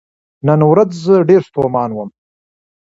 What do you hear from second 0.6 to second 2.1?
ورځ زه ډیر ستومان وم.